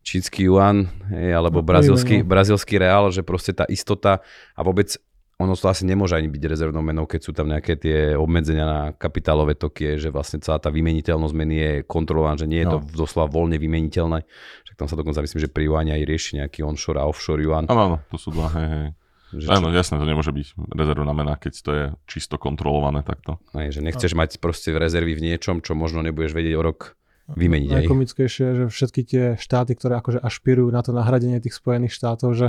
[0.00, 2.30] čínsky yuan, hej, alebo no, brazilský, no.
[2.30, 4.24] brazilský reál, že proste tá istota
[4.56, 4.96] a vôbec
[5.40, 8.80] ono to asi nemôže ani byť rezervnou menou, keď sú tam nejaké tie obmedzenia na
[8.92, 12.72] kapitálové toky, že vlastne celá tá vymeniteľnosť meny je kontrolovaná, že nie je no.
[12.76, 14.20] to doslova voľne vymeniteľné.
[14.68, 17.64] Však tam sa dokonca myslím, že pri Juani aj rieši nejaký onshore a offshore Yuan.
[17.72, 18.88] Áno, áno, to sú dva, hej, hej.
[19.30, 23.38] Že Áno, jasné, to nemôže byť rezervná mena, keď to je čisto kontrolované takto.
[23.54, 24.26] Aj, že nechceš no.
[24.26, 26.98] mať proste rezervy v niečom, čo možno nebudeš vedieť o rok
[27.36, 27.70] vymeniť.
[27.84, 32.48] Najkomickejšie že všetky tie štáty, ktoré akože ašpirujú na to nahradenie tých Spojených štátov, že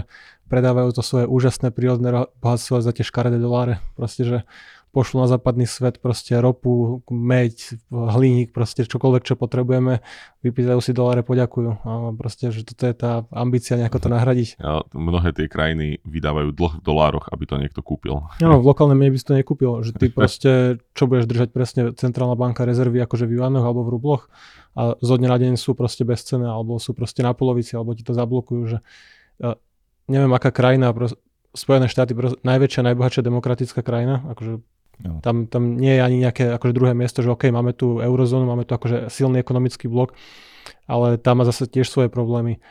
[0.50, 3.80] predávajú to svoje úžasné prírodné bohatstvo za tie škaredé doláre.
[3.96, 4.38] Proste, že
[4.92, 10.04] pošlu na západný svet proste ropu, meď, hliník, proste čokoľvek, čo potrebujeme,
[10.44, 11.70] vypýtajú si doláre, poďakujú.
[11.88, 14.50] A proste, že toto je tá ambícia nejako to nahradiť.
[14.60, 18.28] Ja, mnohé tie krajiny vydávajú dlh v dolároch, aby to niekto kúpil.
[18.44, 19.80] No, v lokálnej mene by si to nekúpil.
[19.80, 20.52] Že ty proste,
[20.92, 24.28] čo budeš držať presne centrálna banka rezervy akože v juanoch alebo v rubloch
[24.76, 28.04] a zo dňa na deň sú proste bezcené alebo sú proste na polovici alebo ti
[28.08, 28.78] to zablokujú, že
[30.08, 30.92] neviem aká krajina,
[31.52, 32.16] Spojené štáty,
[32.48, 34.64] najväčšia, najbohatšia demokratická krajina, akože
[35.04, 35.20] no.
[35.22, 38.64] tam, tam nie je ani nejaké akože druhé miesto, že OK, máme tu eurozónu, máme
[38.64, 40.14] tu akože silný ekonomický blok,
[40.86, 42.62] ale tam má zase tiež svoje problémy.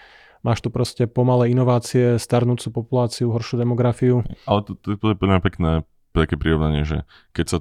[0.40, 4.24] Máš tu proste pomalé inovácie, starnúcu populáciu, horšiu demografiu.
[4.48, 5.84] Ale to, to, to je pekné
[6.16, 7.04] také prirovnanie, že
[7.36, 7.58] keď sa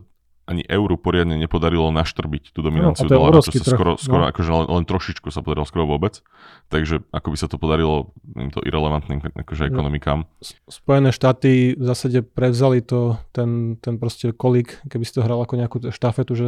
[0.50, 3.38] ani euru poriadne nepodarilo naštrbiť tú dominanciu no, dolára.
[3.38, 4.30] To sa skoro, skoro no.
[4.34, 6.26] akože len, len trošičku sa podarilo, skoro vôbec.
[6.74, 10.26] Takže ako by sa to podarilo týmto irrelevantným akože ekonomikám.
[10.66, 15.54] Spojené štáty v zásade prevzali to, ten, ten proste kolík, keby si to hral ako
[15.54, 16.48] nejakú štafetu, že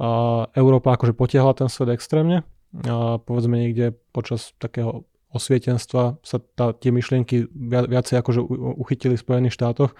[0.00, 2.40] a Európa akože potiahla ten svet extrémne.
[2.88, 8.40] A povedzme niekde počas takého osvietenstva sa tá, tie myšlienky viacej akože
[8.80, 9.92] uchytili v Spojených štátoch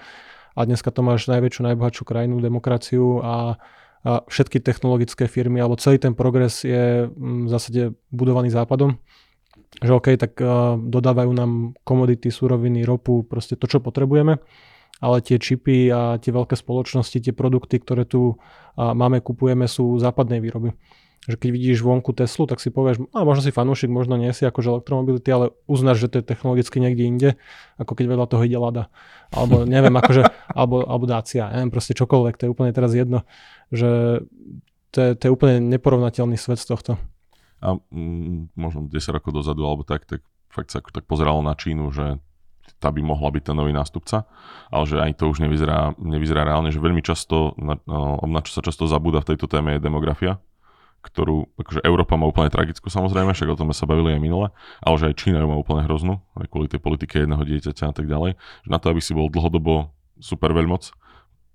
[0.61, 3.57] a dneska to máš najväčšiu, najbohatšiu krajinu, demokraciu a,
[4.05, 9.01] a všetky technologické firmy, alebo celý ten progres je mm, v zásade budovaný západom.
[9.81, 14.37] Že OK, tak uh, dodávajú nám komodity, suroviny, ropu, proste to, čo potrebujeme,
[15.01, 18.37] ale tie čipy a tie veľké spoločnosti, tie produkty, ktoré tu
[18.77, 20.77] máme, kupujeme, sú západnej výroby
[21.29, 24.49] že keď vidíš vonku Teslu, tak si povieš, a možno si fanúšik, možno nie si
[24.49, 27.31] akože elektromobility, ale uznáš, že to je technologicky niekde inde,
[27.77, 28.89] ako keď vedľa toho ide Lada.
[29.29, 30.25] Alebo neviem, akože,
[30.59, 33.29] alebo, alebo Dacia, neviem, proste čokoľvek, to je úplne teraz jedno,
[33.69, 34.25] že
[34.97, 36.93] to je, to je úplne neporovnateľný svet z tohto.
[37.61, 41.93] A mm, možno 10 rokov dozadu, alebo tak, tak fakt sa tak pozeralo na Čínu,
[41.93, 42.17] že
[42.81, 44.25] tá by mohla byť ten nový nástupca,
[44.73, 47.77] ale že ani to už nevyzerá, nevyzerá reálne, že veľmi často, na,
[48.25, 50.41] na čo sa často zabúda v tejto téme je demografia,
[51.01, 54.53] ktorú, akože Európa má úplne tragickú samozrejme, však o tom sme sa bavili aj minule,
[54.85, 57.95] ale že aj Čína ju má úplne hroznú, aj kvôli tej politike jedného dieťaťa a
[57.97, 58.37] tak ďalej.
[58.37, 60.93] Že na to, aby si bol dlhodobo super veľmoc,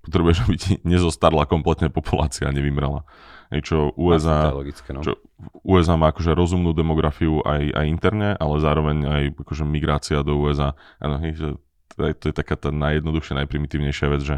[0.05, 3.05] potrebuješ, aby ti nezostarla kompletne populácia a nevymrela.
[3.53, 5.01] Hej, čo USA, to je logické, no.
[5.05, 5.21] čo
[5.61, 10.73] USA má akože rozumnú demografiu aj, aj interne, ale zároveň aj akože migrácia do USA.
[10.97, 11.47] Ano, hej, že
[11.93, 14.35] to je, to je taká tá najjednoduchšia, najprimitívnejšia vec, že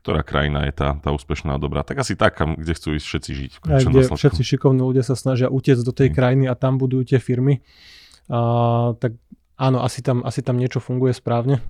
[0.00, 1.84] ktorá krajina je tá, tá úspešná a dobrá.
[1.84, 3.50] Tak asi tak, kam, kde chcú ísť všetci žiť.
[3.68, 7.20] Aj, kde všetci šikovní ľudia sa snažia utiecť do tej krajiny a tam budujú tie
[7.20, 7.60] firmy.
[8.32, 9.20] A, tak
[9.60, 11.60] áno, asi tam, asi tam niečo funguje správne.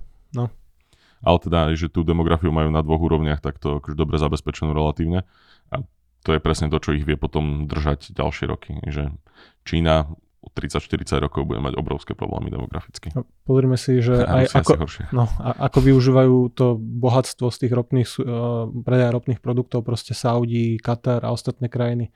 [1.21, 5.29] Ale teda, že tú demografiu majú na dvoch úrovniach, tak to akože dobre zabezpečenú relatívne.
[5.69, 5.85] A
[6.25, 8.81] to je presne to, čo ich vie potom držať ďalšie roky.
[8.89, 9.13] Že
[9.61, 10.09] Čína
[10.41, 13.13] 30-40 rokov bude mať obrovské problémy demograficky.
[13.13, 17.73] No, Pozrime si, že aj ako, asi no, a, ako využívajú to bohatstvo z tých
[17.77, 22.09] ropných, uh, predaja ropných produktov, proste Saudi, Katar a ostatné krajiny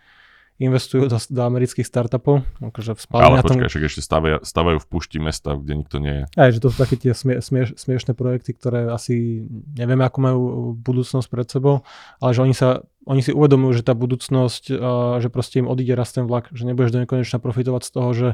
[0.56, 4.88] investujú do, do amerických startupov, akože Ale na tom, počkaj, však ešte stavajú, stavajú v
[4.88, 6.26] pušti mesta, kde nikto nie je.
[6.40, 9.44] aj, že to sú také tie smie, smieš, smiešné projekty, ktoré asi
[9.76, 10.42] nevieme, ako majú
[10.80, 11.84] budúcnosť pred sebou,
[12.24, 15.94] ale že oni sa oni si uvedomujú, že tá budúcnosť, uh, že proste im odíde
[15.94, 18.30] raz ten vlak, že nebudeš do nekonečna profitovať z toho, že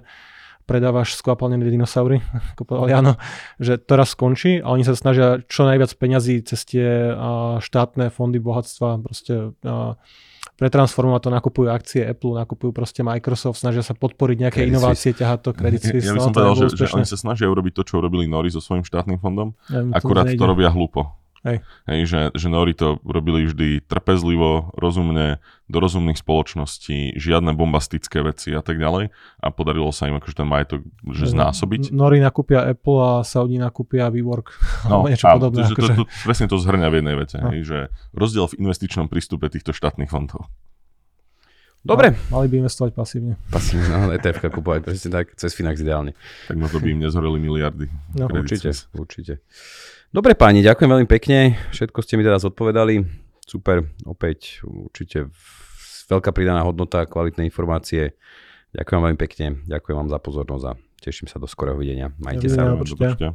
[0.64, 2.24] predávaš skvapalnené dinosaury,
[2.56, 3.14] ako povedal Jano,
[3.60, 8.14] že to raz skončí a oni sa snažia čo najviac peňazí cez tie uh, štátne
[8.14, 9.98] fondy bohatstva proste uh,
[10.58, 15.39] pretransformovať to, nakupujú akcie Apple, nakupujú proste Microsoft, snažia sa podporiť nejaké Credit inovácie, ťahať
[15.45, 16.06] to Credit Suisse.
[16.06, 16.97] Ja, ja by no, som to povedal, že, že úspešné.
[16.97, 20.26] oni sa snažia urobiť to, čo urobili Nori so svojím štátnym fondom, Ja, to akurát
[20.28, 20.39] nejde.
[20.39, 21.21] to robia hlúpo.
[21.42, 21.58] Hej.
[21.89, 28.54] Hej, že, že Nori to robili vždy trpezlivo, rozumne, do rozumných spoločností, žiadne bombastické veci
[28.54, 29.10] a tak ďalej
[29.42, 31.89] a podarilo sa im akože ten majetok že znásobiť.
[31.89, 34.54] Nori nakúpia Apple a Saudi nakúpia WeWork.
[34.92, 35.66] No, niečo a podobné.
[35.66, 35.94] to, to, akože.
[35.98, 37.50] to, to, presne to zhrňa v jednej vete, No.
[37.50, 37.78] hej, že
[38.14, 40.46] rozdiel v investičnom prístupe týchto štátnych fondov.
[41.82, 42.14] Dobre.
[42.30, 43.42] Mali by investovať pasívne.
[43.50, 46.14] Pasívne, no, ETF kupovať presne tak, cez Finax ideálne.
[46.46, 47.89] Tak možno by im nezhoreli miliardy.
[48.14, 48.30] No.
[48.30, 48.86] Určite, Suisse.
[48.94, 49.42] určite.
[50.12, 51.55] Dobre páni, ďakujem veľmi pekne.
[51.72, 52.99] Všetko ste mi teda zodpovedali.
[53.47, 55.32] Super, opäť určite
[56.12, 58.20] veľká pridaná hodnota, kvalitné informácie.
[58.76, 62.12] Ďakujem veľmi pekne, ďakujem vám za pozornosť a teším sa do skorého videnia.
[62.20, 62.76] Majte sa.
[62.76, 62.84] Dovidenia.
[62.84, 63.28] Do Určite.